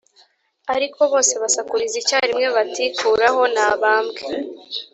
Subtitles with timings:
[0.75, 4.21] ariko bose basakuriza icyarimwe bati kuraho nabambwe